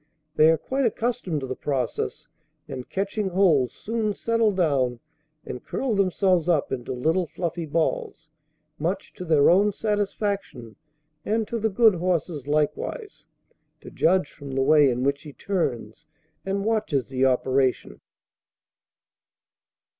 [0.35, 2.27] They are quite accustomed to the process,
[2.67, 4.99] and, catching hold, soon settle down
[5.45, 8.31] and curl themselves up into little fluffy balls,
[8.79, 10.75] much to their own satisfaction
[11.23, 13.27] and to the good horse's likewise,
[13.81, 16.07] to judge from the way in which he turns
[16.43, 18.01] and watches the operation."